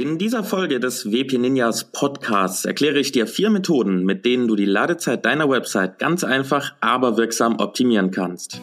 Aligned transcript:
In 0.00 0.16
dieser 0.16 0.44
Folge 0.44 0.80
des 0.80 1.12
WP 1.12 1.36
Ninjas 1.36 1.84
Podcasts 1.84 2.64
erkläre 2.64 2.98
ich 2.98 3.12
dir 3.12 3.26
vier 3.26 3.50
Methoden, 3.50 4.06
mit 4.06 4.24
denen 4.24 4.48
du 4.48 4.56
die 4.56 4.64
Ladezeit 4.64 5.26
deiner 5.26 5.50
Website 5.50 5.98
ganz 5.98 6.24
einfach, 6.24 6.72
aber 6.80 7.18
wirksam 7.18 7.58
optimieren 7.58 8.10
kannst. 8.10 8.62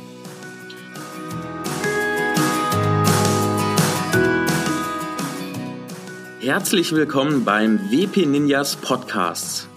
Herzlich 6.40 6.92
willkommen 6.96 7.46
beim 7.46 7.92
WP 7.92 8.26
Ninjas 8.26 8.76
Podcasts. 8.76 9.70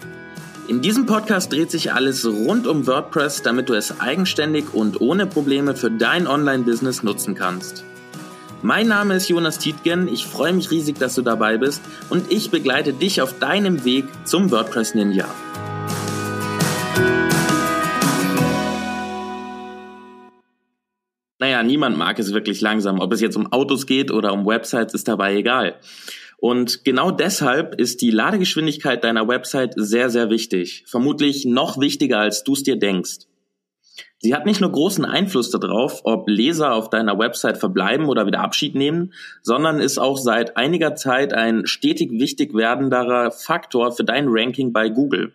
In 0.67 0.81
diesem 0.81 1.05
Podcast 1.05 1.53
dreht 1.53 1.69
sich 1.69 1.93
alles 1.93 2.25
rund 2.25 2.65
um 2.65 2.87
WordPress, 2.87 3.43
damit 3.43 3.69
du 3.69 3.75
es 3.75 3.99
eigenständig 3.99 4.73
und 4.73 4.99
ohne 4.99 5.27
Probleme 5.27 5.75
für 5.75 5.91
dein 5.91 6.25
Online-Business 6.25 7.03
nutzen 7.03 7.35
kannst. 7.35 7.83
Mein 8.63 8.87
Name 8.87 9.15
ist 9.15 9.27
Jonas 9.27 9.57
Tietgen, 9.57 10.07
ich 10.07 10.27
freue 10.27 10.53
mich 10.53 10.69
riesig, 10.69 10.99
dass 10.99 11.15
du 11.15 11.23
dabei 11.23 11.57
bist 11.57 11.81
und 12.11 12.31
ich 12.31 12.51
begleite 12.51 12.93
dich 12.93 13.19
auf 13.19 13.39
deinem 13.39 13.83
Weg 13.85 14.05
zum 14.23 14.51
WordPress 14.51 14.93
Ninja. 14.93 15.25
Naja, 21.39 21.63
niemand 21.63 21.97
mag 21.97 22.19
es 22.19 22.33
wirklich 22.33 22.61
langsam. 22.61 22.99
Ob 22.99 23.11
es 23.13 23.21
jetzt 23.21 23.35
um 23.35 23.51
Autos 23.51 23.87
geht 23.87 24.11
oder 24.11 24.31
um 24.31 24.45
Websites, 24.45 24.93
ist 24.93 25.07
dabei 25.07 25.35
egal. 25.35 25.79
Und 26.37 26.85
genau 26.85 27.09
deshalb 27.09 27.73
ist 27.81 28.01
die 28.01 28.11
Ladegeschwindigkeit 28.11 29.03
deiner 29.03 29.27
Website 29.27 29.73
sehr, 29.75 30.11
sehr 30.11 30.29
wichtig. 30.29 30.83
Vermutlich 30.85 31.45
noch 31.45 31.79
wichtiger, 31.79 32.19
als 32.19 32.43
du 32.43 32.53
es 32.53 32.61
dir 32.61 32.77
denkst. 32.77 33.30
Sie 34.23 34.35
hat 34.35 34.45
nicht 34.45 34.61
nur 34.61 34.71
großen 34.71 35.03
Einfluss 35.03 35.49
darauf, 35.49 36.01
ob 36.03 36.29
Leser 36.29 36.75
auf 36.75 36.91
deiner 36.91 37.17
Website 37.17 37.57
verbleiben 37.57 38.05
oder 38.05 38.27
wieder 38.27 38.41
Abschied 38.41 38.75
nehmen, 38.75 39.13
sondern 39.41 39.79
ist 39.79 39.97
auch 39.97 40.15
seit 40.15 40.57
einiger 40.57 40.93
Zeit 40.93 41.33
ein 41.33 41.65
stetig 41.65 42.11
wichtig 42.11 42.53
werdenderer 42.53 43.31
Faktor 43.31 43.91
für 43.91 44.03
dein 44.03 44.27
Ranking 44.27 44.73
bei 44.73 44.89
Google. 44.89 45.33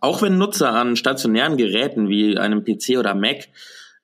Auch 0.00 0.22
wenn 0.22 0.38
Nutzer 0.38 0.72
an 0.72 0.96
stationären 0.96 1.56
Geräten 1.56 2.08
wie 2.08 2.36
einem 2.36 2.64
PC 2.64 2.98
oder 2.98 3.14
Mac 3.14 3.46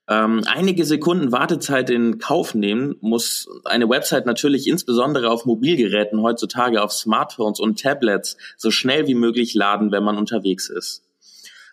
ähm, 0.09 0.45
einige 0.47 0.85
Sekunden 0.85 1.33
Wartezeit 1.33 1.91
in 1.91 2.19
Kauf 2.19 2.55
nehmen, 2.55 2.95
muss 3.01 3.49
eine 3.65 3.89
Website 3.89 4.27
natürlich 4.27 4.69
insbesondere 4.69 5.31
auf 5.31 5.47
Mobilgeräten 5.47 6.23
heutzutage 6.23 6.81
auf 6.81 6.93
Smartphones 6.93 7.59
und 7.59 7.81
Tablets 7.81 8.37
so 8.57 8.71
schnell 8.71 9.09
wie 9.09 9.17
möglich 9.17 9.55
laden, 9.55 9.91
wenn 9.91 10.05
man 10.05 10.17
unterwegs 10.17 10.69
ist. 10.71 11.06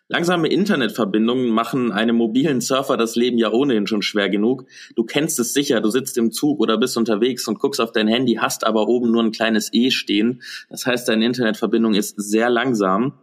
Langsame 0.10 0.50
Internetverbindungen 0.50 1.50
machen 1.50 1.92
einem 1.92 2.18
mobilen 2.18 2.60
Surfer 2.60 2.98
das 2.98 3.16
Leben 3.16 3.38
ja 3.38 3.52
ohnehin 3.52 3.88
schon 3.88 4.02
schwer 4.02 4.30
genug. 4.30 4.66
Du 4.96 5.06
kennst 5.06 5.40
es 5.40 5.54
sicher, 5.54 5.80
du 5.80 5.90
sitzt 5.90 6.18
im 6.18 6.32
Zug 6.32 6.60
oder 6.60 6.78
bist 6.78 6.98
unterwegs 6.98 7.48
und 7.48 7.58
guckst 7.58 7.80
auf 7.80 7.94
dein 7.94 8.10
Handy, 8.10 8.36
hast 8.36 8.66
aber 8.66 8.88
oben 8.88 9.12
nur 9.12 9.24
ein 9.24 9.32
kleines 9.32 9.74
E 9.74 9.92
stehen. 9.92 10.42
Das 10.70 10.86
heißt, 10.86 11.08
deine 11.08 11.26
Internetverbindung 11.26 11.94
ist 11.94 12.16
sehr 12.18 12.50
langsam. 12.50 13.14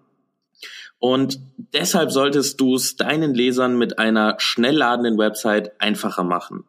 Und 0.98 1.40
deshalb 1.56 2.10
solltest 2.10 2.60
du 2.60 2.74
es 2.74 2.96
deinen 2.96 3.34
Lesern 3.34 3.78
mit 3.78 3.98
einer 3.98 4.36
schnell 4.38 4.76
ladenden 4.76 5.18
Website 5.18 5.80
einfacher 5.80 6.24
machen. 6.24 6.64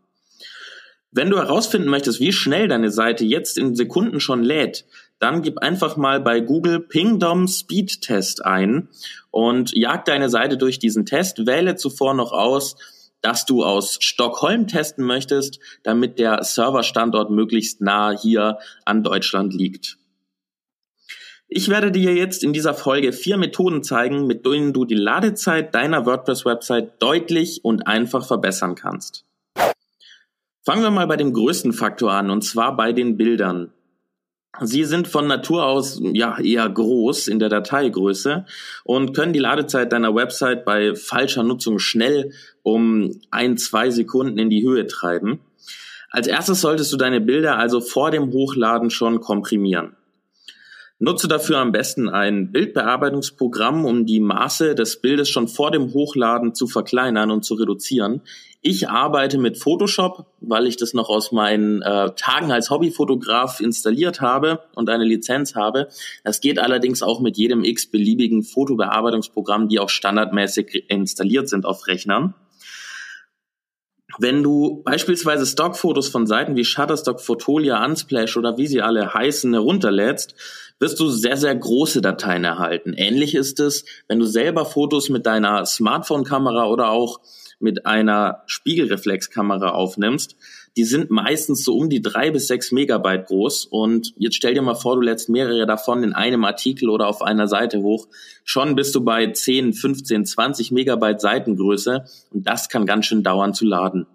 Wenn 1.11 1.29
du 1.29 1.37
herausfinden 1.37 1.89
möchtest, 1.89 2.21
wie 2.21 2.31
schnell 2.31 2.69
deine 2.69 2.91
Seite 2.91 3.25
jetzt 3.25 3.57
in 3.57 3.75
Sekunden 3.75 4.21
schon 4.21 4.43
lädt, 4.43 4.85
dann 5.22 5.44
gib 5.44 5.59
einfach 5.59 5.97
mal 5.97 6.19
bei 6.19 6.39
Google 6.39 6.80
Pingdom 6.80 7.47
Speed 7.47 8.02
Test 8.02 8.44
ein 8.44 8.89
und 9.30 9.72
jag 9.73 10.03
deine 10.05 10.30
Seite 10.30 10.58
durch 10.58 10.80
diesen 10.80 11.05
Test. 11.05 11.45
Wähle 11.45 11.75
zuvor 11.75 12.16
noch 12.16 12.31
aus, 12.31 12.75
dass 13.22 13.45
du 13.45 13.63
aus 13.63 13.97
Stockholm 14.02 14.66
testen 14.66 15.05
möchtest, 15.05 15.59
damit 15.83 16.17
der 16.17 16.44
Serverstandort 16.44 17.30
möglichst 17.30 17.81
nah 17.81 18.17
hier 18.17 18.58
an 18.83 19.03
Deutschland 19.03 19.53
liegt. 19.53 19.97
Ich 21.47 21.69
werde 21.69 21.91
dir 21.91 22.16
jetzt 22.16 22.44
in 22.44 22.52
dieser 22.52 22.73
Folge 22.73 23.13
vier 23.13 23.38
Methoden 23.38 23.83
zeigen, 23.83 24.25
mit 24.25 24.44
denen 24.45 24.73
du 24.73 24.85
die 24.85 24.95
Ladezeit 24.95 25.75
deiner 25.75 26.06
WordPress-Website 26.08 27.00
deutlich 27.00 27.63
und 27.63 27.85
einfach 27.85 28.25
verbessern 28.25 28.74
kannst. 28.74 29.25
Fangen 30.63 30.81
wir 30.81 30.91
mal 30.91 31.07
bei 31.07 31.18
dem 31.18 31.34
größten 31.34 31.74
Faktor 31.74 32.13
an, 32.13 32.31
und 32.31 32.41
zwar 32.41 32.75
bei 32.75 32.91
den 32.91 33.18
Bildern. 33.18 33.72
Sie 34.59 34.84
sind 34.84 35.07
von 35.07 35.28
Natur 35.28 35.66
aus 35.66 36.01
ja 36.01 36.38
eher 36.38 36.67
groß 36.69 37.29
in 37.29 37.39
der 37.39 37.47
Dateigröße 37.47 38.45
und 38.84 39.13
können 39.16 39.31
die 39.31 39.39
Ladezeit 39.39 39.94
deiner 39.94 40.13
Website 40.13 40.66
bei 40.66 40.94
falscher 40.94 41.44
Nutzung 41.44 41.79
schnell 41.79 42.34
um 42.62 43.22
ein, 43.31 43.57
zwei 43.57 43.89
Sekunden 43.89 44.38
in 44.38 44.50
die 44.50 44.62
Höhe 44.62 44.88
treiben. 44.88 45.39
Als 46.09 46.28
erstes 46.28 46.59
solltest 46.59 46.91
du 46.91 46.97
deine 46.97 47.22
Bilder 47.22 47.57
also 47.57 47.79
vor 47.79 48.12
dem 48.12 48.31
Hochladen 48.34 48.89
schon 48.89 49.22
komprimieren. 49.22 49.95
Nutze 51.03 51.28
dafür 51.28 51.57
am 51.57 51.72
besten 51.72 52.09
ein 52.09 52.51
Bildbearbeitungsprogramm, 52.51 53.85
um 53.85 54.06
die 54.06 54.19
Maße 54.19 54.75
des 54.75 55.01
Bildes 55.01 55.29
schon 55.29 55.47
vor 55.47 55.72
dem 55.72 55.91
Hochladen 55.94 56.53
zu 56.53 56.67
verkleinern 56.67 57.31
und 57.31 57.44
zu 57.44 57.56
reduzieren. 57.56 58.22
Ich 58.62 58.88
arbeite 58.88 59.39
mit 59.39 59.57
Photoshop, 59.57 60.28
weil 60.41 60.67
ich 60.67 60.78
das 60.78 60.94
noch 60.94 61.09
aus 61.09 61.31
meinen 61.31 61.81
äh, 61.81 62.12
Tagen 62.16 62.51
als 62.51 62.69
Hobbyfotograf 62.69 63.62
installiert 63.62 64.22
habe 64.22 64.59
und 64.75 64.91
eine 64.91 65.03
Lizenz 65.03 65.56
habe. 65.56 65.88
Das 66.23 66.39
geht 66.39 66.59
allerdings 66.59 67.01
auch 67.01 67.19
mit 67.19 67.35
jedem 67.35 67.63
x-beliebigen 67.63 68.44
Fotobearbeitungsprogramm, 68.44 69.69
die 69.69 69.79
auch 69.79 69.89
standardmäßig 69.89 70.85
installiert 70.88 71.50
sind 71.50 71.66
auf 71.66 71.88
Rechnern. 71.88 72.35
Wenn 74.23 74.43
du 74.43 74.83
beispielsweise 74.83 75.47
Stockfotos 75.47 76.07
von 76.09 76.27
Seiten 76.27 76.55
wie 76.55 76.63
Shutterstock, 76.63 77.19
Fotolia, 77.19 77.83
Unsplash 77.83 78.37
oder 78.37 78.55
wie 78.55 78.67
sie 78.67 78.83
alle 78.83 79.15
heißen 79.15 79.51
herunterlädst, 79.51 80.35
wirst 80.77 80.99
du 80.99 81.09
sehr, 81.09 81.37
sehr 81.37 81.55
große 81.55 82.01
Dateien 82.01 82.43
erhalten. 82.43 82.93
Ähnlich 82.93 83.33
ist 83.33 83.59
es, 83.59 83.83
wenn 84.07 84.19
du 84.19 84.25
selber 84.25 84.67
Fotos 84.67 85.09
mit 85.09 85.25
deiner 85.25 85.65
Smartphone-Kamera 85.65 86.67
oder 86.67 86.91
auch 86.91 87.19
mit 87.59 87.87
einer 87.87 88.43
Spiegelreflexkamera 88.45 89.69
aufnimmst. 89.69 90.35
Die 90.77 90.83
sind 90.83 91.09
meistens 91.09 91.63
so 91.63 91.75
um 91.75 91.89
die 91.89 92.01
drei 92.01 92.31
bis 92.31 92.47
sechs 92.47 92.71
Megabyte 92.71 93.25
groß. 93.27 93.65
Und 93.65 94.13
jetzt 94.17 94.35
stell 94.35 94.53
dir 94.53 94.61
mal 94.61 94.75
vor, 94.75 94.95
du 94.95 95.01
lädst 95.01 95.29
mehrere 95.29 95.65
davon 95.65 96.03
in 96.03 96.13
einem 96.13 96.45
Artikel 96.45 96.89
oder 96.89 97.07
auf 97.07 97.21
einer 97.21 97.47
Seite 97.47 97.81
hoch. 97.81 98.07
Schon 98.43 98.75
bist 98.75 98.95
du 98.95 99.01
bei 99.01 99.31
10, 99.31 99.73
15, 99.73 100.25
20 100.25 100.71
Megabyte 100.71 101.21
Seitengröße. 101.21 102.05
Und 102.31 102.47
das 102.47 102.69
kann 102.69 102.85
ganz 102.85 103.07
schön 103.07 103.23
dauern 103.23 103.53
zu 103.53 103.65
laden. 103.65 104.07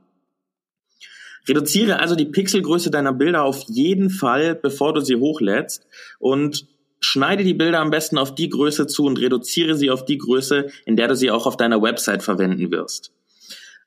Reduziere 1.48 2.00
also 2.00 2.16
die 2.16 2.24
Pixelgröße 2.24 2.90
deiner 2.90 3.12
Bilder 3.12 3.44
auf 3.44 3.62
jeden 3.68 4.10
Fall, 4.10 4.54
bevor 4.54 4.92
du 4.92 5.00
sie 5.00 5.16
hochlädst 5.16 5.86
und 6.18 6.66
schneide 7.00 7.44
die 7.44 7.54
Bilder 7.54 7.80
am 7.80 7.90
besten 7.90 8.18
auf 8.18 8.34
die 8.34 8.48
Größe 8.48 8.86
zu 8.86 9.04
und 9.04 9.20
reduziere 9.20 9.76
sie 9.76 9.90
auf 9.90 10.04
die 10.04 10.18
Größe, 10.18 10.66
in 10.84 10.96
der 10.96 11.08
du 11.08 11.16
sie 11.16 11.30
auch 11.30 11.46
auf 11.46 11.56
deiner 11.56 11.80
Website 11.82 12.22
verwenden 12.22 12.70
wirst. 12.70 13.12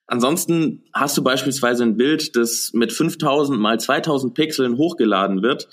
Ansonsten 0.07 0.83
hast 0.93 1.17
du 1.17 1.23
beispielsweise 1.23 1.83
ein 1.83 1.97
Bild, 1.97 2.35
das 2.35 2.71
mit 2.73 2.91
5000 2.91 3.59
mal 3.59 3.79
2000 3.79 4.33
Pixeln 4.33 4.77
hochgeladen 4.77 5.43
wird, 5.43 5.67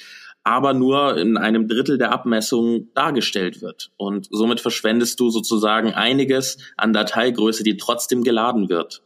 aber 0.44 0.74
nur 0.74 1.16
in 1.16 1.36
einem 1.36 1.68
Drittel 1.68 1.98
der 1.98 2.12
Abmessung 2.12 2.88
dargestellt 2.94 3.62
wird. 3.62 3.90
Und 3.96 4.28
somit 4.30 4.60
verschwendest 4.60 5.18
du 5.20 5.30
sozusagen 5.30 5.94
einiges 5.94 6.58
an 6.76 6.92
Dateigröße, 6.92 7.64
die 7.64 7.78
trotzdem 7.78 8.22
geladen 8.22 8.68
wird. 8.68 9.02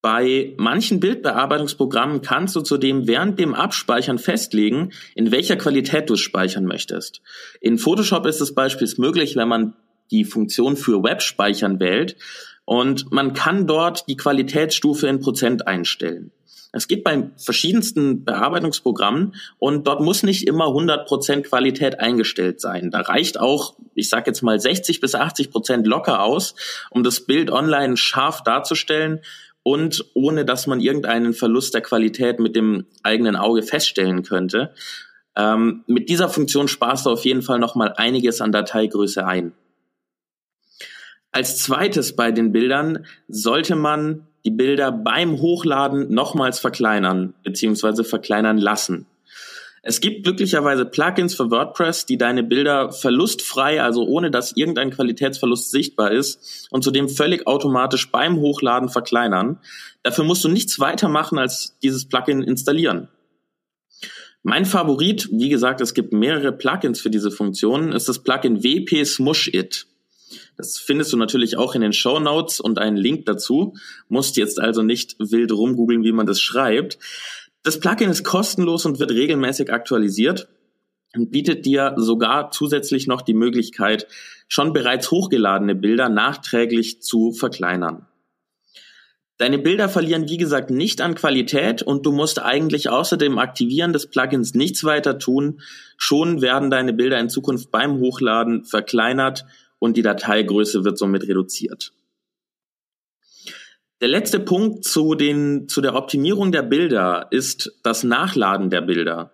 Bei 0.00 0.54
manchen 0.58 1.00
Bildbearbeitungsprogrammen 1.00 2.22
kannst 2.22 2.54
du 2.54 2.60
zudem 2.60 3.08
während 3.08 3.38
dem 3.40 3.54
Abspeichern 3.54 4.18
festlegen, 4.18 4.92
in 5.16 5.32
welcher 5.32 5.56
Qualität 5.56 6.08
du 6.08 6.16
speichern 6.16 6.64
möchtest. 6.64 7.20
In 7.60 7.78
Photoshop 7.78 8.26
ist 8.26 8.40
es 8.40 8.54
beispielsweise 8.54 9.00
möglich, 9.00 9.34
wenn 9.34 9.48
man 9.48 9.74
die 10.10 10.24
Funktion 10.24 10.76
für 10.76 11.02
Webspeichern 11.02 11.80
wählt 11.80 12.16
und 12.64 13.10
man 13.12 13.32
kann 13.32 13.66
dort 13.66 14.06
die 14.08 14.16
Qualitätsstufe 14.16 15.08
in 15.08 15.20
Prozent 15.20 15.66
einstellen. 15.66 16.30
Es 16.70 16.86
geht 16.86 17.02
bei 17.02 17.30
verschiedensten 17.36 18.24
Bearbeitungsprogrammen 18.24 19.34
und 19.58 19.86
dort 19.86 20.02
muss 20.02 20.22
nicht 20.22 20.46
immer 20.46 20.66
100% 20.66 21.42
Qualität 21.42 21.98
eingestellt 21.98 22.60
sein. 22.60 22.90
Da 22.90 23.00
reicht 23.00 23.40
auch, 23.40 23.76
ich 23.94 24.10
sage 24.10 24.24
jetzt 24.26 24.42
mal 24.42 24.60
60 24.60 25.00
bis 25.00 25.14
80% 25.14 25.86
locker 25.86 26.22
aus, 26.22 26.54
um 26.90 27.02
das 27.02 27.24
Bild 27.24 27.50
online 27.50 27.96
scharf 27.96 28.42
darzustellen 28.42 29.20
und 29.68 30.06
ohne 30.14 30.46
dass 30.46 30.66
man 30.66 30.80
irgendeinen 30.80 31.34
Verlust 31.34 31.74
der 31.74 31.82
Qualität 31.82 32.40
mit 32.40 32.56
dem 32.56 32.86
eigenen 33.02 33.36
Auge 33.36 33.62
feststellen 33.62 34.22
könnte. 34.22 34.72
Ähm, 35.36 35.84
mit 35.86 36.08
dieser 36.08 36.30
Funktion 36.30 36.68
sparst 36.68 37.04
du 37.04 37.10
auf 37.10 37.26
jeden 37.26 37.42
Fall 37.42 37.58
nochmal 37.58 37.92
einiges 37.94 38.40
an 38.40 38.50
Dateigröße 38.50 39.26
ein. 39.26 39.52
Als 41.32 41.58
zweites 41.58 42.16
bei 42.16 42.32
den 42.32 42.50
Bildern 42.50 43.04
sollte 43.28 43.76
man 43.76 44.26
die 44.46 44.50
Bilder 44.50 44.90
beim 44.90 45.38
Hochladen 45.38 46.14
nochmals 46.14 46.60
verkleinern 46.60 47.34
bzw. 47.44 48.04
verkleinern 48.04 48.56
lassen. 48.56 49.04
Es 49.88 50.02
gibt 50.02 50.24
glücklicherweise 50.24 50.84
Plugins 50.84 51.34
für 51.34 51.50
WordPress, 51.50 52.04
die 52.04 52.18
deine 52.18 52.42
Bilder 52.42 52.92
verlustfrei, 52.92 53.82
also 53.82 54.04
ohne 54.04 54.30
dass 54.30 54.52
irgendein 54.52 54.90
Qualitätsverlust 54.90 55.70
sichtbar 55.70 56.12
ist 56.12 56.68
und 56.70 56.84
zudem 56.84 57.08
völlig 57.08 57.46
automatisch 57.46 58.10
beim 58.10 58.36
Hochladen 58.36 58.90
verkleinern. 58.90 59.60
Dafür 60.02 60.24
musst 60.24 60.44
du 60.44 60.50
nichts 60.50 60.78
weiter 60.78 61.08
machen 61.08 61.38
als 61.38 61.78
dieses 61.82 62.06
Plugin 62.06 62.42
installieren. 62.42 63.08
Mein 64.42 64.66
Favorit, 64.66 65.30
wie 65.32 65.48
gesagt, 65.48 65.80
es 65.80 65.94
gibt 65.94 66.12
mehrere 66.12 66.52
Plugins 66.52 67.00
für 67.00 67.08
diese 67.08 67.30
Funktion, 67.30 67.90
ist 67.92 68.10
das 68.10 68.18
Plugin 68.18 68.62
WP 68.62 69.06
Smush 69.06 69.48
It. 69.54 69.86
Das 70.58 70.76
findest 70.76 71.14
du 71.14 71.16
natürlich 71.16 71.56
auch 71.56 71.74
in 71.74 71.80
den 71.80 71.94
Show 71.94 72.20
Notes 72.20 72.60
und 72.60 72.78
einen 72.78 72.98
Link 72.98 73.24
dazu. 73.24 73.74
Musst 74.08 74.36
jetzt 74.36 74.60
also 74.60 74.82
nicht 74.82 75.16
wild 75.18 75.50
rumgoogeln, 75.50 76.04
wie 76.04 76.12
man 76.12 76.26
das 76.26 76.42
schreibt. 76.42 76.98
Das 77.62 77.80
Plugin 77.80 78.10
ist 78.10 78.24
kostenlos 78.24 78.86
und 78.86 78.98
wird 78.98 79.10
regelmäßig 79.10 79.72
aktualisiert 79.72 80.48
und 81.14 81.30
bietet 81.30 81.66
dir 81.66 81.94
sogar 81.96 82.50
zusätzlich 82.50 83.06
noch 83.06 83.22
die 83.22 83.34
Möglichkeit, 83.34 84.06
schon 84.48 84.72
bereits 84.72 85.10
hochgeladene 85.10 85.74
Bilder 85.74 86.08
nachträglich 86.08 87.02
zu 87.02 87.32
verkleinern. 87.32 88.06
Deine 89.38 89.58
Bilder 89.58 89.88
verlieren, 89.88 90.28
wie 90.28 90.36
gesagt, 90.36 90.70
nicht 90.70 91.00
an 91.00 91.14
Qualität 91.14 91.80
und 91.82 92.04
du 92.04 92.10
musst 92.10 92.42
eigentlich 92.42 92.88
außer 92.88 93.16
dem 93.16 93.38
Aktivieren 93.38 93.92
des 93.92 94.08
Plugins 94.08 94.54
nichts 94.54 94.82
weiter 94.82 95.20
tun. 95.20 95.60
Schon 95.96 96.42
werden 96.42 96.70
deine 96.70 96.92
Bilder 96.92 97.20
in 97.20 97.28
Zukunft 97.28 97.70
beim 97.70 98.00
Hochladen 98.00 98.64
verkleinert 98.64 99.44
und 99.78 99.96
die 99.96 100.02
Dateigröße 100.02 100.84
wird 100.84 100.98
somit 100.98 101.22
reduziert. 101.28 101.92
Der 104.00 104.08
letzte 104.08 104.38
Punkt 104.38 104.84
zu, 104.84 105.14
den, 105.16 105.68
zu 105.68 105.80
der 105.80 105.96
Optimierung 105.96 106.52
der 106.52 106.62
Bilder 106.62 107.26
ist 107.30 107.72
das 107.82 108.04
Nachladen 108.04 108.70
der 108.70 108.80
Bilder. 108.80 109.32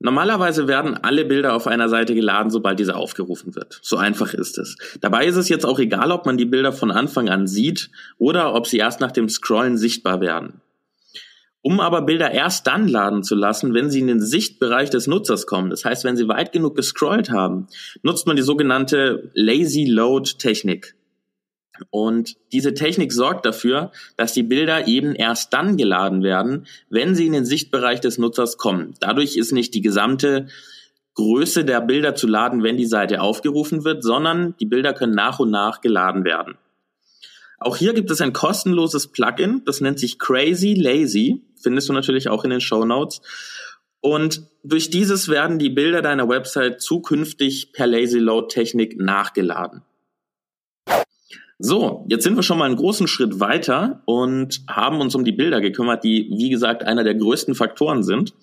Normalerweise 0.00 0.66
werden 0.66 0.96
alle 0.96 1.24
Bilder 1.26 1.54
auf 1.54 1.66
einer 1.66 1.88
Seite 1.88 2.14
geladen, 2.14 2.50
sobald 2.50 2.80
diese 2.80 2.96
aufgerufen 2.96 3.54
wird. 3.54 3.78
So 3.82 3.98
einfach 3.98 4.32
ist 4.32 4.58
es. 4.58 4.76
Dabei 5.00 5.26
ist 5.26 5.36
es 5.36 5.48
jetzt 5.50 5.66
auch 5.66 5.78
egal, 5.78 6.10
ob 6.10 6.24
man 6.24 6.38
die 6.38 6.46
Bilder 6.46 6.72
von 6.72 6.90
Anfang 6.90 7.28
an 7.28 7.46
sieht 7.46 7.90
oder 8.18 8.54
ob 8.54 8.66
sie 8.66 8.78
erst 8.78 9.00
nach 9.00 9.12
dem 9.12 9.28
Scrollen 9.28 9.76
sichtbar 9.76 10.20
werden. 10.20 10.62
Um 11.60 11.78
aber 11.78 12.02
Bilder 12.02 12.32
erst 12.32 12.66
dann 12.66 12.88
laden 12.88 13.22
zu 13.22 13.36
lassen, 13.36 13.74
wenn 13.74 13.90
sie 13.90 14.00
in 14.00 14.08
den 14.08 14.20
Sichtbereich 14.20 14.90
des 14.90 15.06
Nutzers 15.06 15.46
kommen, 15.46 15.70
das 15.70 15.84
heißt, 15.84 16.02
wenn 16.02 16.16
sie 16.16 16.26
weit 16.26 16.50
genug 16.52 16.74
gescrollt 16.74 17.30
haben, 17.30 17.68
nutzt 18.02 18.26
man 18.26 18.34
die 18.34 18.42
sogenannte 18.42 19.30
Lazy 19.34 19.84
Load 19.84 20.32
Technik. 20.38 20.96
Und 21.90 22.36
diese 22.52 22.74
Technik 22.74 23.12
sorgt 23.12 23.46
dafür, 23.46 23.92
dass 24.16 24.32
die 24.32 24.42
Bilder 24.42 24.86
eben 24.88 25.14
erst 25.14 25.52
dann 25.52 25.76
geladen 25.76 26.22
werden, 26.22 26.66
wenn 26.90 27.14
sie 27.14 27.26
in 27.26 27.32
den 27.32 27.44
Sichtbereich 27.44 28.00
des 28.00 28.18
Nutzers 28.18 28.58
kommen. 28.58 28.94
Dadurch 29.00 29.36
ist 29.36 29.52
nicht 29.52 29.74
die 29.74 29.82
gesamte 29.82 30.46
Größe 31.14 31.64
der 31.64 31.80
Bilder 31.80 32.14
zu 32.14 32.26
laden, 32.26 32.62
wenn 32.62 32.76
die 32.76 32.86
Seite 32.86 33.20
aufgerufen 33.20 33.84
wird, 33.84 34.02
sondern 34.02 34.54
die 34.60 34.66
Bilder 34.66 34.94
können 34.94 35.14
nach 35.14 35.40
und 35.40 35.50
nach 35.50 35.80
geladen 35.80 36.24
werden. 36.24 36.56
Auch 37.58 37.76
hier 37.76 37.92
gibt 37.92 38.10
es 38.10 38.20
ein 38.20 38.32
kostenloses 38.32 39.08
Plugin, 39.08 39.62
das 39.64 39.80
nennt 39.80 39.98
sich 39.98 40.18
Crazy 40.18 40.74
Lazy, 40.74 41.42
findest 41.60 41.88
du 41.88 41.92
natürlich 41.92 42.28
auch 42.28 42.44
in 42.44 42.50
den 42.50 42.60
Show 42.60 42.84
Notes. 42.84 43.20
Und 44.00 44.42
durch 44.64 44.90
dieses 44.90 45.28
werden 45.28 45.60
die 45.60 45.70
Bilder 45.70 46.02
deiner 46.02 46.28
Website 46.28 46.80
zukünftig 46.80 47.72
per 47.72 47.86
Lazy 47.86 48.18
Load 48.18 48.48
Technik 48.48 48.98
nachgeladen. 48.98 49.82
So, 51.58 52.04
jetzt 52.08 52.24
sind 52.24 52.36
wir 52.36 52.42
schon 52.42 52.58
mal 52.58 52.64
einen 52.64 52.76
großen 52.76 53.06
Schritt 53.06 53.38
weiter 53.38 54.02
und 54.04 54.62
haben 54.68 55.00
uns 55.00 55.14
um 55.14 55.24
die 55.24 55.32
Bilder 55.32 55.60
gekümmert, 55.60 56.02
die, 56.02 56.28
wie 56.36 56.50
gesagt, 56.50 56.82
einer 56.82 57.04
der 57.04 57.14
größten 57.14 57.54
Faktoren 57.54 58.02
sind. 58.02 58.34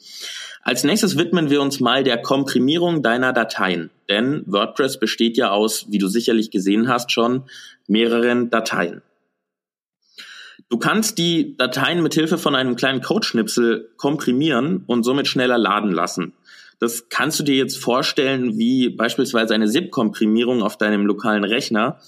Als 0.62 0.84
nächstes 0.84 1.18
widmen 1.18 1.50
wir 1.50 1.62
uns 1.62 1.80
mal 1.80 2.04
der 2.04 2.22
Komprimierung 2.22 3.02
deiner 3.02 3.34
Dateien. 3.34 3.90
Denn 4.10 4.44
WordPress 4.46 5.00
besteht 5.00 5.38
ja 5.38 5.52
aus, 5.52 5.88
wie 5.90 5.98
du 5.98 6.08
sicherlich 6.08 6.52
gesehen 6.52 6.88
hast 6.88 7.12
schon, 7.12 7.44
mehreren 7.88 8.50
Dateien. 8.50 9.02
Du 10.70 10.78
kannst 10.78 11.18
die 11.18 11.58
Dateien 11.58 12.04
mit 12.04 12.14
Hilfe 12.14 12.38
von 12.38 12.56
einem 12.56 12.76
kleinen 12.76 13.02
Codeschnipsel 13.02 13.90
komprimieren 13.98 14.84
und 14.86 15.04
somit 15.04 15.28
schneller 15.28 15.58
laden 15.58 15.92
lassen. 15.92 16.34
Das 16.80 17.10
kannst 17.10 17.40
du 17.40 17.44
dir 17.44 17.56
jetzt 17.56 17.78
vorstellen 17.78 18.58
wie 18.58 18.90
beispielsweise 18.90 19.54
eine 19.54 19.68
ZIP-Komprimierung 19.68 20.62
auf 20.62 20.78
deinem 20.78 21.06
lokalen 21.06 21.44
Rechner 21.44 22.00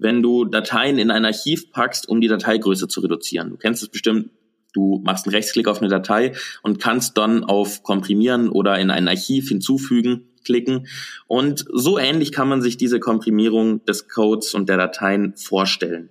wenn 0.00 0.22
du 0.22 0.44
Dateien 0.44 0.98
in 0.98 1.10
ein 1.10 1.24
Archiv 1.24 1.70
packst, 1.72 2.08
um 2.08 2.20
die 2.20 2.28
Dateigröße 2.28 2.88
zu 2.88 3.00
reduzieren. 3.00 3.50
Du 3.50 3.56
kennst 3.56 3.82
es 3.82 3.88
bestimmt, 3.88 4.30
du 4.72 5.00
machst 5.04 5.26
einen 5.26 5.34
Rechtsklick 5.34 5.68
auf 5.68 5.80
eine 5.80 5.88
Datei 5.88 6.32
und 6.62 6.80
kannst 6.80 7.16
dann 7.18 7.44
auf 7.44 7.82
Komprimieren 7.82 8.48
oder 8.48 8.78
in 8.78 8.90
ein 8.90 9.08
Archiv 9.08 9.48
hinzufügen 9.48 10.26
klicken. 10.44 10.86
Und 11.26 11.64
so 11.72 11.98
ähnlich 11.98 12.32
kann 12.32 12.48
man 12.48 12.62
sich 12.62 12.76
diese 12.76 13.00
Komprimierung 13.00 13.84
des 13.84 14.08
Codes 14.08 14.54
und 14.54 14.68
der 14.68 14.78
Dateien 14.78 15.34
vorstellen. 15.36 16.10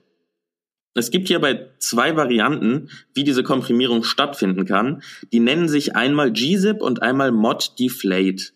Es 0.96 1.12
gibt 1.12 1.28
hierbei 1.28 1.70
zwei 1.80 2.16
Varianten, 2.16 2.90
wie 3.14 3.24
diese 3.24 3.44
Komprimierung 3.44 4.04
stattfinden 4.04 4.66
kann. 4.66 5.02
Die 5.32 5.40
nennen 5.40 5.70
sich 5.70 5.96
einmal 5.96 6.34
gzip 6.34 6.82
und 6.82 7.02
einmal 7.02 7.32
mod 7.32 7.80
deflate. 7.80 8.52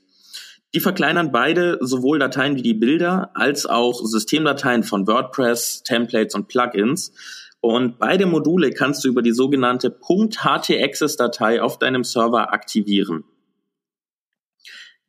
Die 0.76 0.80
verkleinern 0.80 1.32
beide 1.32 1.78
sowohl 1.82 2.18
Dateien 2.18 2.56
wie 2.56 2.64
die 2.64 2.74
Bilder 2.74 3.30
als 3.36 3.66
auch 3.66 4.02
Systemdateien 4.04 4.84
von 4.84 5.06
WordPress, 5.06 5.84
Templates 5.84 6.34
und 6.34 6.48
Plugins. 6.48 7.14
Und 7.62 8.00
beide 8.00 8.26
Module 8.26 8.72
kannst 8.72 9.04
du 9.04 9.08
über 9.08 9.22
die 9.22 9.32
sogenannte 9.32 9.92
.htaccess-Datei 9.92 11.62
auf 11.62 11.78
deinem 11.78 12.04
Server 12.04 12.52
aktivieren. 12.52 13.24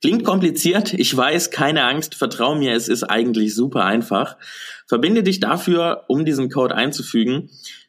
Klingt 0.02 0.22
kompliziert, 0.22 0.93
ich 0.93 1.16
weiß, 1.16 1.50
keine 1.50 1.84
Angst, 1.84 2.14
vertrau 2.14 2.55
mir, 2.55 2.75
es 2.75 2.88
ist 2.88 3.05
eigentlich 3.05 3.55
super 3.55 3.87
einfach. 3.87 4.37
Verbinde 4.87 5.22
dich 5.22 5.40
dafür, 5.40 6.05
um 6.08 6.26
diesen 6.26 6.50
Code 6.50 6.75
einzufügen, 6.75 7.49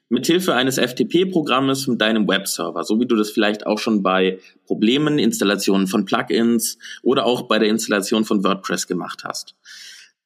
mithilfe 0.09 0.53
eines 0.53 0.77
FTP-Programmes 0.77 1.87
mit 1.87 2.01
deinem 2.01 2.27
Webserver, 2.27 2.83
so 2.83 2.99
wie 2.99 3.07
du 3.07 3.15
das 3.15 3.31
vielleicht 3.31 3.65
auch 3.65 3.79
schon 3.79 4.03
bei 4.03 4.39
Problemen, 4.67 5.19
Installationen 5.19 5.87
von 5.87 6.05
Plugins 6.05 6.77
oder 7.01 7.25
auch 7.25 7.43
bei 7.43 7.59
der 7.59 7.69
Installation 7.69 8.25
von 8.25 8.43
WordPress 8.43 8.87
gemacht 8.87 9.23
hast. 9.23 9.55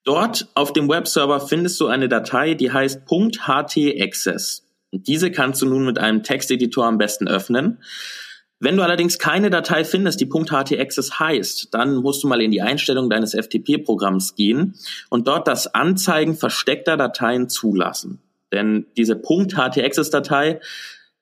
Dort 0.04 0.48
auf 0.56 0.74
dem 0.74 0.90
Webserver 0.90 1.40
findest 1.40 1.80
du 1.80 1.88
eine 1.88 2.10
Datei, 2.10 2.54
die 2.56 2.72
heißt 2.72 3.02
.htaccess. 3.06 4.66
Und 4.92 5.08
diese 5.08 5.32
kannst 5.32 5.62
du 5.62 5.68
nun 5.68 5.86
mit 5.86 6.00
einem 6.00 6.24
Texteditor 6.24 6.86
am 6.86 6.98
besten 6.98 7.28
öffnen. 7.28 7.80
Wenn 8.60 8.76
du 8.76 8.84
allerdings 8.84 9.20
keine 9.20 9.50
Datei 9.50 9.86
findest, 9.86 10.20
die 10.20 10.28
.htaccess 10.28 11.20
heißt, 11.20 11.74
dann 11.74 11.96
musst 11.98 12.24
du 12.24 12.28
mal 12.28 12.42
in 12.42 12.52
die 12.52 12.62
Einstellung 12.62 13.10
deines 13.10 13.34
FTP-Programms 13.34 14.36
gehen 14.36 14.76
und 15.10 15.28
dort 15.28 15.48
das 15.48 15.74
Anzeigen 15.74 16.36
versteckter 16.36 16.98
Dateien 16.98 17.48
zulassen. 17.48 18.20
Denn 18.52 18.88
diese 18.98 19.22
.htaccess-Datei 19.22 20.60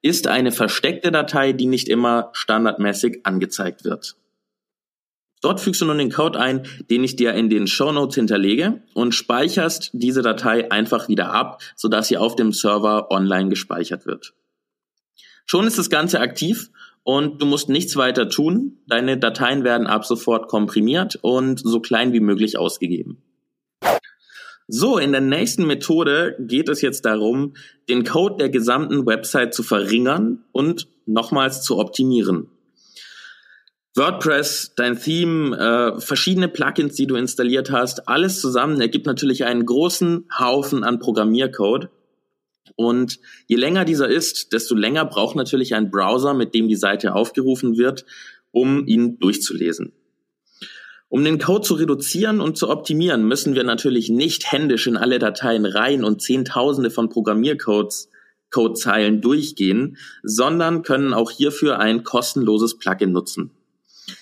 ist 0.02 0.28
eine 0.28 0.52
versteckte 0.52 1.12
Datei, 1.12 1.54
die 1.54 1.66
nicht 1.66 1.90
immer 1.90 2.30
standardmäßig 2.34 3.26
angezeigt 3.26 3.84
wird. 3.84 4.16
Dort 5.42 5.60
fügst 5.60 5.82
du 5.82 5.86
nun 5.86 6.00
den 6.00 6.12
Code 6.12 6.40
ein, 6.40 6.64
den 6.90 7.04
ich 7.04 7.16
dir 7.16 7.34
in 7.34 7.50
den 7.50 7.68
Show 7.68 7.92
Notes 7.92 8.16
hinterlege 8.16 8.82
und 8.94 9.14
speicherst 9.14 9.92
diese 9.94 10.22
Datei 10.22 10.72
einfach 10.72 11.10
wieder 11.10 11.32
ab, 11.32 11.62
sodass 11.76 12.08
sie 12.08 12.18
auf 12.18 12.36
dem 12.36 12.52
Server 12.52 13.12
online 13.12 13.50
gespeichert 13.50 14.06
wird. 14.06 14.34
Schon 15.46 15.68
ist 15.68 15.78
das 15.78 15.90
Ganze 15.90 16.20
aktiv 16.20 16.72
und 17.04 17.42
du 17.42 17.46
musst 17.46 17.70
nichts 17.70 17.96
weiter 17.96 18.30
tun. 18.30 18.80
Deine 18.88 19.18
Dateien 19.18 19.64
werden 19.64 19.88
ab 19.88 20.06
sofort 20.06 20.48
komprimiert 20.48 21.18
und 21.22 21.60
so 21.60 21.80
klein 21.80 22.14
wie 22.14 22.20
möglich 22.20 22.58
ausgegeben. 22.58 23.24
So, 24.70 24.98
in 24.98 25.14
der 25.14 25.22
nächsten 25.22 25.66
Methode 25.66 26.36
geht 26.40 26.68
es 26.68 26.82
jetzt 26.82 27.06
darum, 27.06 27.54
den 27.88 28.04
Code 28.04 28.36
der 28.38 28.50
gesamten 28.50 29.06
Website 29.06 29.54
zu 29.54 29.64
verringern 29.64 30.44
und 30.52 30.90
nochmals 31.06 31.64
zu 31.64 31.78
optimieren. 31.78 32.50
WordPress, 33.96 34.74
dein 34.76 35.00
Theme, 35.00 35.58
äh, 35.58 36.02
verschiedene 36.02 36.50
Plugins, 36.50 36.96
die 36.96 37.08
du 37.08 37.16
installiert 37.16 37.72
hast, 37.72 38.10
alles 38.10 38.42
zusammen 38.42 38.80
ergibt 38.82 39.06
natürlich 39.06 39.46
einen 39.46 39.66
großen 39.66 40.26
Haufen 40.38 40.84
an 40.84 41.00
Programmiercode. 41.00 41.90
Und 42.76 43.20
je 43.48 43.56
länger 43.56 43.86
dieser 43.86 44.10
ist, 44.10 44.54
desto 44.54 44.76
länger 44.76 45.06
braucht 45.06 45.36
natürlich 45.36 45.74
ein 45.74 45.90
Browser, 45.90 46.34
mit 46.34 46.54
dem 46.54 46.68
die 46.68 46.76
Seite 46.76 47.16
aufgerufen 47.16 47.78
wird, 47.78 48.06
um 48.52 48.86
ihn 48.86 49.18
durchzulesen. 49.18 49.94
Um 51.10 51.24
den 51.24 51.40
Code 51.40 51.62
zu 51.62 51.76
reduzieren 51.76 52.42
und 52.42 52.58
zu 52.58 52.70
optimieren, 52.70 53.26
müssen 53.26 53.56
wir 53.56 53.64
natürlich 53.64 54.10
nicht 54.10 54.52
händisch 54.52 54.88
in 54.88 54.98
alle 54.98 55.20
Dateien 55.20 55.66
rein 55.66 56.04
und 56.04 56.22
Zehntausende 56.22 56.92
von 56.92 57.08
Programmiercodes 57.10 58.10
Codezeilen 58.50 59.22
durchgehen, 59.22 59.98
sondern 60.24 60.82
können 60.82 61.14
auch 61.14 61.32
hierfür 61.32 61.80
ein 61.80 62.04
kostenloses 62.04 62.78
Plugin 62.78 63.12
nutzen. 63.12 63.52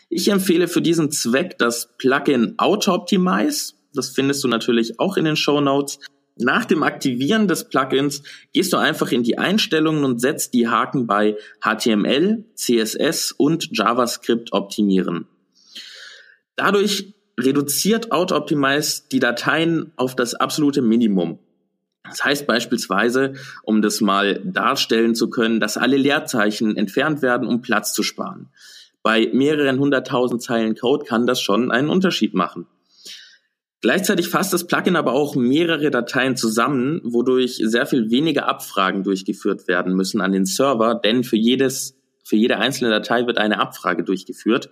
Ich 0.10 0.30
empfehle 0.30 0.68
für 0.68 0.82
diesen 0.82 1.12
Zweck 1.12 1.58
das 1.58 1.90
Plugin 1.98 2.56
Auto-Optimize. 2.58 3.74
Das 3.94 4.10
findest 4.10 4.44
du 4.44 4.48
natürlich 4.48 5.00
auch 5.00 5.18
in 5.18 5.26
den 5.26 5.36
Show 5.36 5.62
Notes. 5.62 6.00
Nach 6.38 6.66
dem 6.66 6.84
Aktivieren 6.84 7.48
des 7.48 7.70
Plugins 7.70 8.24
gehst 8.52 8.74
du 8.74 8.78
einfach 8.78 9.12
in 9.12 9.24
die 9.24 9.38
Einstellungen 9.38 10.04
und 10.04 10.20
setzt 10.20 10.54
die 10.54 10.68
Haken 10.68 11.08
bei 11.08 11.38
HTML, 11.62 12.44
CSS 12.56 13.32
und 13.32 13.70
JavaScript 13.72 14.52
optimieren. 14.52 15.28
Dadurch 16.56 17.14
reduziert 17.40 18.12
Auto-Optimize 18.12 19.04
die 19.12 19.20
Dateien 19.20 19.92
auf 19.96 20.16
das 20.16 20.36
absolute 20.36 20.82
Minimum. 20.82 21.40
Das 22.04 22.24
heißt 22.24 22.48
beispielsweise, 22.48 23.34
um 23.64 23.82
das 23.82 24.00
mal 24.00 24.40
darstellen 24.44 25.16
zu 25.16 25.30
können, 25.30 25.60
dass 25.60 25.78
alle 25.78 25.98
Leerzeichen 25.98 26.78
entfernt 26.78 27.22
werden, 27.22 27.48
um 27.48 27.62
Platz 27.62 27.94
zu 27.94 28.04
sparen. 28.04 28.50
Bei 29.02 29.30
mehreren 29.34 29.80
hunderttausend 29.80 30.42
Zeilen 30.42 30.76
Code 30.76 31.06
kann 31.06 31.28
das 31.28 31.42
schon 31.42 31.72
einen 31.72 31.90
Unterschied 31.90 32.34
machen. 32.34 32.68
Gleichzeitig 33.82 34.30
fasst 34.30 34.52
das 34.52 34.66
Plugin 34.66 34.96
aber 34.96 35.14
auch 35.14 35.36
mehrere 35.36 35.92
Dateien 35.92 36.36
zusammen, 36.36 37.02
wodurch 37.04 37.62
sehr 37.64 37.86
viel 37.86 38.10
weniger 38.10 38.48
Abfragen 38.48 39.04
durchgeführt 39.04 39.68
werden 39.68 39.94
müssen 39.94 40.22
an 40.22 40.32
den 40.32 40.46
Server, 40.46 40.96
denn 40.96 41.24
für 41.24 41.38
jedes, 41.38 41.96
für 42.24 42.36
jede 42.36 42.58
einzelne 42.58 42.90
Datei 42.90 43.28
wird 43.28 43.38
eine 43.38 43.60
Abfrage 43.60 44.04
durchgeführt, 44.04 44.72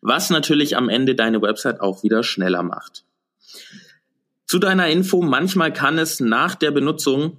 was 0.00 0.30
natürlich 0.30 0.76
am 0.76 0.88
Ende 0.88 1.14
deine 1.14 1.42
Website 1.42 1.80
auch 1.80 2.02
wieder 2.02 2.22
schneller 2.22 2.62
macht. 2.62 3.04
Zu 4.46 4.58
deiner 4.58 4.88
Info, 4.88 5.22
manchmal 5.22 5.72
kann 5.72 5.98
es 5.98 6.20
nach 6.20 6.54
der 6.54 6.70
Benutzung 6.70 7.38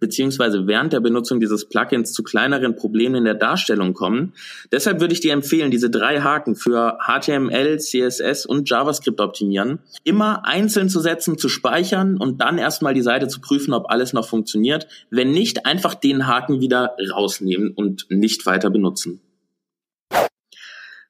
beziehungsweise 0.00 0.66
während 0.66 0.92
der 0.92 1.00
Benutzung 1.00 1.40
dieses 1.40 1.68
Plugins 1.68 2.12
zu 2.12 2.22
kleineren 2.22 2.74
Problemen 2.74 3.16
in 3.16 3.24
der 3.24 3.34
Darstellung 3.34 3.94
kommen. 3.94 4.32
Deshalb 4.72 5.00
würde 5.00 5.14
ich 5.14 5.20
dir 5.20 5.32
empfehlen, 5.32 5.70
diese 5.70 5.90
drei 5.90 6.20
Haken 6.20 6.56
für 6.56 6.98
HTML, 7.06 7.78
CSS 7.78 8.46
und 8.46 8.68
JavaScript 8.68 9.20
optimieren 9.20 9.78
immer 10.04 10.44
einzeln 10.44 10.88
zu 10.88 11.00
setzen, 11.00 11.38
zu 11.38 11.48
speichern 11.48 12.16
und 12.16 12.40
dann 12.40 12.58
erstmal 12.58 12.94
die 12.94 13.02
Seite 13.02 13.28
zu 13.28 13.40
prüfen, 13.40 13.72
ob 13.74 13.90
alles 13.90 14.12
noch 14.12 14.26
funktioniert. 14.26 14.86
Wenn 15.10 15.30
nicht, 15.30 15.66
einfach 15.66 15.94
den 15.94 16.26
Haken 16.26 16.60
wieder 16.60 16.96
rausnehmen 17.12 17.72
und 17.72 18.06
nicht 18.08 18.46
weiter 18.46 18.70
benutzen. 18.70 19.20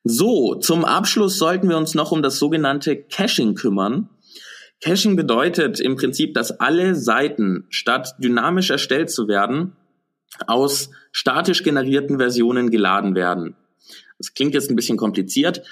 So, 0.09 0.55
zum 0.55 0.85
Abschluss 0.85 1.37
sollten 1.37 1.69
wir 1.69 1.77
uns 1.77 1.95
noch 1.97 2.13
um 2.13 2.23
das 2.23 2.39
sogenannte 2.39 2.97
Caching 2.97 3.57
kümmern. 3.57 4.09
Caching 4.81 5.17
bedeutet 5.17 5.81
im 5.81 5.97
Prinzip, 5.97 6.33
dass 6.33 6.61
alle 6.61 6.95
Seiten 6.95 7.67
statt 7.71 8.15
dynamisch 8.19 8.71
erstellt 8.71 9.11
zu 9.11 9.27
werden, 9.27 9.73
aus 10.47 10.91
statisch 11.11 11.65
generierten 11.65 12.19
Versionen 12.19 12.71
geladen 12.71 13.17
werden. 13.17 13.57
Das 14.19 14.33
klingt 14.33 14.55
jetzt 14.55 14.71
ein 14.71 14.77
bisschen 14.77 14.97
kompliziert. 14.97 15.63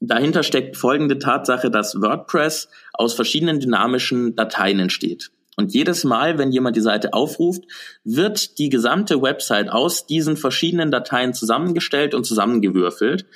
Dahinter 0.00 0.42
steckt 0.42 0.76
folgende 0.76 1.18
Tatsache, 1.18 1.70
dass 1.70 1.94
WordPress 1.94 2.68
aus 2.92 3.14
verschiedenen 3.14 3.58
dynamischen 3.58 4.36
Dateien 4.36 4.80
entsteht. 4.80 5.30
Und 5.56 5.74
jedes 5.74 6.04
Mal, 6.04 6.38
wenn 6.38 6.50
jemand 6.50 6.76
die 6.76 6.80
Seite 6.80 7.12
aufruft, 7.12 7.64
wird 8.04 8.58
die 8.58 8.70
gesamte 8.70 9.20
Website 9.20 9.70
aus 9.70 10.06
diesen 10.06 10.36
verschiedenen 10.36 10.90
Dateien 10.90 11.34
zusammengestellt 11.34 12.14
und 12.14 12.24
zusammengewürfelt. 12.24 13.26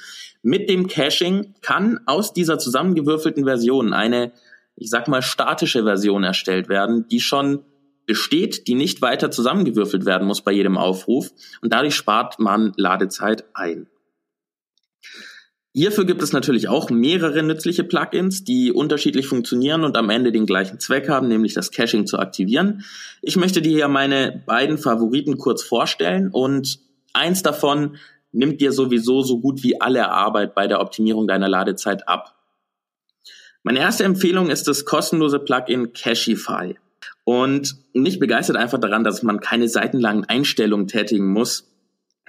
Mit 0.42 0.70
dem 0.70 0.86
Caching 0.86 1.54
kann 1.60 2.00
aus 2.06 2.32
dieser 2.32 2.58
zusammengewürfelten 2.58 3.44
Version 3.44 3.92
eine 3.92 4.32
ich 4.76 4.90
sag 4.90 5.08
mal, 5.08 5.22
statische 5.22 5.82
Version 5.82 6.22
erstellt 6.22 6.68
werden, 6.68 7.08
die 7.08 7.20
schon 7.20 7.64
besteht, 8.04 8.68
die 8.68 8.74
nicht 8.74 9.02
weiter 9.02 9.30
zusammengewürfelt 9.30 10.04
werden 10.04 10.28
muss 10.28 10.42
bei 10.42 10.52
jedem 10.52 10.76
Aufruf 10.76 11.32
und 11.60 11.72
dadurch 11.72 11.96
spart 11.96 12.38
man 12.38 12.72
Ladezeit 12.76 13.44
ein. 13.54 13.88
Hierfür 15.78 16.06
gibt 16.06 16.22
es 16.22 16.32
natürlich 16.32 16.68
auch 16.68 16.88
mehrere 16.88 17.42
nützliche 17.42 17.84
Plugins, 17.84 18.44
die 18.44 18.72
unterschiedlich 18.72 19.26
funktionieren 19.26 19.84
und 19.84 19.98
am 19.98 20.08
Ende 20.08 20.32
den 20.32 20.46
gleichen 20.46 20.80
Zweck 20.80 21.10
haben, 21.10 21.28
nämlich 21.28 21.52
das 21.52 21.70
Caching 21.70 22.06
zu 22.06 22.18
aktivieren. 22.18 22.82
Ich 23.20 23.36
möchte 23.36 23.60
dir 23.60 23.72
hier 23.72 23.88
meine 23.88 24.42
beiden 24.46 24.78
Favoriten 24.78 25.36
kurz 25.36 25.62
vorstellen 25.62 26.30
und 26.32 26.80
eins 27.12 27.42
davon 27.42 27.98
nimmt 28.32 28.62
dir 28.62 28.72
sowieso 28.72 29.20
so 29.20 29.38
gut 29.38 29.62
wie 29.62 29.78
alle 29.78 30.10
Arbeit 30.10 30.54
bei 30.54 30.66
der 30.66 30.80
Optimierung 30.80 31.26
deiner 31.26 31.46
Ladezeit 31.46 32.08
ab. 32.08 32.34
Meine 33.62 33.80
erste 33.80 34.04
Empfehlung 34.04 34.48
ist 34.48 34.68
das 34.68 34.86
kostenlose 34.86 35.40
Plugin 35.40 35.92
Cashify. 35.92 36.78
Und 37.24 37.76
mich 37.92 38.18
begeistert 38.18 38.56
einfach 38.56 38.78
daran, 38.78 39.04
dass 39.04 39.22
man 39.22 39.40
keine 39.40 39.68
seitenlangen 39.68 40.24
Einstellungen 40.24 40.86
tätigen 40.86 41.26
muss, 41.26 41.70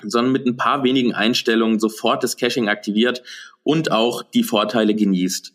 sondern 0.04 0.32
mit 0.32 0.46
ein 0.46 0.58
paar 0.58 0.84
wenigen 0.84 1.14
Einstellungen 1.14 1.80
sofort 1.80 2.24
das 2.24 2.38
Caching 2.38 2.70
aktiviert 2.70 3.24
und 3.64 3.92
auch 3.92 4.24
die 4.24 4.44
Vorteile 4.44 4.96
genießt. 4.96 5.54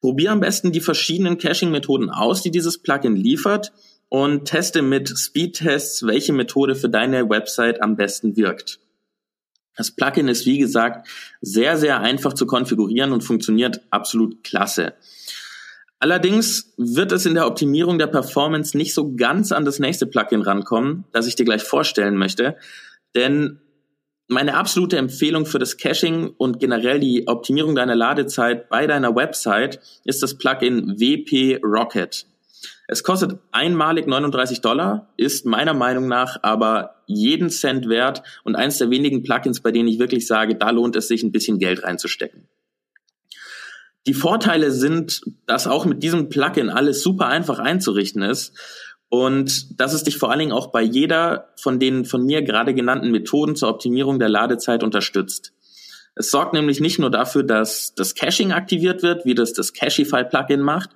Probier 0.00 0.32
am 0.32 0.40
besten 0.40 0.72
die 0.72 0.80
verschiedenen 0.80 1.38
Caching-Methoden 1.38 2.10
aus, 2.10 2.42
die 2.42 2.50
dieses 2.50 2.78
Plugin 2.78 3.16
liefert 3.16 3.72
und 4.08 4.44
teste 4.44 4.82
mit 4.82 5.08
Speedtests, 5.08 6.06
welche 6.06 6.32
Methode 6.32 6.74
für 6.74 6.88
deine 6.88 7.28
Website 7.28 7.82
am 7.82 7.96
besten 7.96 8.36
wirkt. 8.36 8.80
Das 9.76 9.90
Plugin 9.90 10.28
ist, 10.28 10.46
wie 10.46 10.58
gesagt, 10.58 11.08
sehr, 11.40 11.76
sehr 11.76 12.00
einfach 12.00 12.32
zu 12.34 12.46
konfigurieren 12.46 13.12
und 13.12 13.22
funktioniert 13.22 13.80
absolut 13.90 14.44
klasse. 14.44 14.94
Allerdings 15.98 16.74
wird 16.76 17.12
es 17.12 17.24
in 17.24 17.34
der 17.34 17.46
Optimierung 17.46 17.98
der 17.98 18.06
Performance 18.06 18.76
nicht 18.76 18.94
so 18.94 19.16
ganz 19.16 19.52
an 19.52 19.64
das 19.64 19.78
nächste 19.78 20.06
Plugin 20.06 20.42
rankommen, 20.42 21.04
das 21.12 21.26
ich 21.26 21.34
dir 21.34 21.44
gleich 21.44 21.62
vorstellen 21.62 22.16
möchte. 22.16 22.56
Denn 23.14 23.60
meine 24.28 24.56
absolute 24.56 24.96
Empfehlung 24.96 25.46
für 25.46 25.58
das 25.58 25.76
Caching 25.76 26.34
und 26.38 26.58
generell 26.58 26.98
die 26.98 27.28
Optimierung 27.28 27.74
deiner 27.74 27.94
Ladezeit 27.94 28.68
bei 28.68 28.86
deiner 28.86 29.14
Website 29.14 29.80
ist 30.04 30.22
das 30.22 30.38
Plugin 30.38 30.98
WP 30.98 31.60
Rocket. 31.62 32.26
Es 32.86 33.02
kostet 33.02 33.38
einmalig 33.50 34.06
39 34.06 34.60
Dollar, 34.60 35.12
ist 35.16 35.46
meiner 35.46 35.74
Meinung 35.74 36.06
nach 36.08 36.38
aber 36.42 37.02
jeden 37.06 37.50
Cent 37.50 37.88
wert 37.88 38.22
und 38.44 38.56
eines 38.56 38.78
der 38.78 38.90
wenigen 38.90 39.22
Plugins, 39.22 39.60
bei 39.60 39.72
denen 39.72 39.88
ich 39.88 39.98
wirklich 39.98 40.26
sage, 40.26 40.54
da 40.54 40.70
lohnt 40.70 40.96
es 40.96 41.08
sich 41.08 41.22
ein 41.22 41.32
bisschen 41.32 41.58
Geld 41.58 41.82
reinzustecken. 41.82 42.48
Die 44.06 44.14
Vorteile 44.14 44.70
sind, 44.70 45.22
dass 45.46 45.66
auch 45.66 45.86
mit 45.86 46.02
diesem 46.02 46.28
Plugin 46.28 46.68
alles 46.68 47.02
super 47.02 47.26
einfach 47.26 47.58
einzurichten 47.58 48.22
ist 48.22 48.52
und 49.08 49.80
dass 49.80 49.92
es 49.92 50.02
dich 50.02 50.18
vor 50.18 50.30
allen 50.30 50.40
Dingen 50.40 50.52
auch 50.52 50.68
bei 50.68 50.82
jeder 50.82 51.50
von 51.56 51.78
den 51.78 52.04
von 52.04 52.24
mir 52.24 52.42
gerade 52.42 52.74
genannten 52.74 53.10
Methoden 53.10 53.56
zur 53.56 53.68
Optimierung 53.68 54.18
der 54.18 54.28
Ladezeit 54.28 54.82
unterstützt. 54.82 55.52
Es 56.16 56.30
sorgt 56.30 56.52
nämlich 56.52 56.80
nicht 56.80 56.98
nur 56.98 57.10
dafür, 57.10 57.42
dass 57.42 57.94
das 57.94 58.14
Caching 58.14 58.52
aktiviert 58.52 59.02
wird, 59.02 59.24
wie 59.24 59.34
das 59.34 59.52
das 59.52 59.72
Cachify-Plugin 59.72 60.60
macht, 60.60 60.90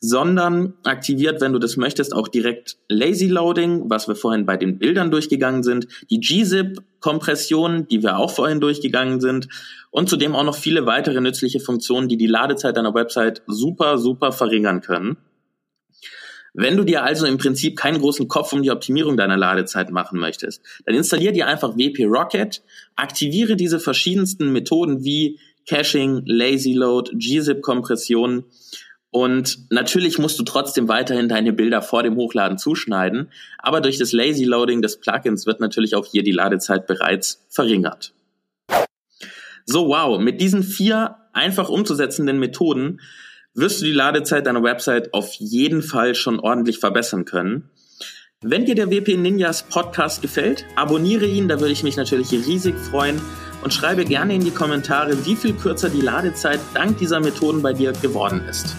sondern 0.00 0.74
aktiviert, 0.84 1.40
wenn 1.40 1.52
du 1.52 1.58
das 1.58 1.76
möchtest, 1.76 2.14
auch 2.14 2.28
direkt 2.28 2.76
Lazy 2.88 3.26
Loading, 3.26 3.88
was 3.88 4.06
wir 4.06 4.14
vorhin 4.14 4.46
bei 4.46 4.56
den 4.56 4.78
Bildern 4.78 5.10
durchgegangen 5.10 5.62
sind, 5.62 5.88
die 6.10 6.20
gzip-Kompression, 6.20 7.88
die 7.88 8.02
wir 8.02 8.18
auch 8.18 8.30
vorhin 8.30 8.60
durchgegangen 8.60 9.20
sind 9.20 9.48
und 9.90 10.08
zudem 10.08 10.36
auch 10.36 10.44
noch 10.44 10.56
viele 10.56 10.86
weitere 10.86 11.20
nützliche 11.20 11.60
Funktionen, 11.60 12.08
die 12.08 12.18
die 12.18 12.26
Ladezeit 12.26 12.76
deiner 12.76 12.94
Website 12.94 13.42
super, 13.46 13.98
super 13.98 14.30
verringern 14.30 14.82
können. 14.82 15.16
Wenn 16.54 16.76
du 16.76 16.84
dir 16.84 17.02
also 17.02 17.26
im 17.26 17.36
Prinzip 17.36 17.76
keinen 17.76 17.98
großen 17.98 18.28
Kopf 18.28 18.52
um 18.52 18.62
die 18.62 18.70
Optimierung 18.70 19.16
deiner 19.16 19.36
Ladezeit 19.36 19.90
machen 19.90 20.20
möchtest, 20.20 20.62
dann 20.86 20.94
installier 20.94 21.32
dir 21.32 21.48
einfach 21.48 21.76
WP 21.76 22.04
Rocket, 22.04 22.62
aktiviere 22.94 23.56
diese 23.56 23.80
verschiedensten 23.80 24.52
Methoden 24.52 25.02
wie 25.04 25.40
Caching, 25.68 26.22
Lazy 26.26 26.72
Load, 26.72 27.10
gzip-Kompression 27.16 28.44
und 29.14 29.70
natürlich 29.70 30.18
musst 30.18 30.40
du 30.40 30.42
trotzdem 30.42 30.88
weiterhin 30.88 31.28
deine 31.28 31.52
Bilder 31.52 31.82
vor 31.82 32.02
dem 32.02 32.16
Hochladen 32.16 32.58
zuschneiden, 32.58 33.30
aber 33.58 33.80
durch 33.80 33.96
das 33.96 34.10
Lazy 34.10 34.42
Loading 34.42 34.82
des 34.82 34.98
Plugins 34.98 35.46
wird 35.46 35.60
natürlich 35.60 35.94
auch 35.94 36.04
hier 36.04 36.24
die 36.24 36.32
Ladezeit 36.32 36.88
bereits 36.88 37.46
verringert. 37.48 38.12
So, 39.66 39.86
wow, 39.86 40.20
mit 40.20 40.40
diesen 40.40 40.64
vier 40.64 41.14
einfach 41.32 41.68
umzusetzenden 41.68 42.40
Methoden 42.40 43.00
wirst 43.54 43.80
du 43.80 43.86
die 43.86 43.92
Ladezeit 43.92 44.46
deiner 44.46 44.62
Website 44.62 45.14
auf 45.14 45.32
jeden 45.34 45.82
Fall 45.82 46.14
schon 46.14 46.40
ordentlich 46.40 46.78
verbessern 46.78 47.24
können. 47.24 47.70
Wenn 48.42 48.66
dir 48.66 48.74
der 48.74 48.90
WP 48.90 49.16
Ninjas 49.16 49.62
Podcast 49.62 50.20
gefällt, 50.20 50.66
abonniere 50.76 51.24
ihn, 51.24 51.48
da 51.48 51.60
würde 51.60 51.72
ich 51.72 51.82
mich 51.82 51.96
natürlich 51.96 52.30
riesig 52.32 52.74
freuen 52.76 53.20
und 53.62 53.72
schreibe 53.72 54.04
gerne 54.04 54.34
in 54.34 54.44
die 54.44 54.50
Kommentare, 54.50 55.24
wie 55.24 55.36
viel 55.36 55.54
kürzer 55.54 55.88
die 55.88 56.02
Ladezeit 56.02 56.60
dank 56.74 56.98
dieser 56.98 57.20
Methoden 57.20 57.62
bei 57.62 57.72
dir 57.72 57.92
geworden 57.92 58.42
ist. 58.48 58.76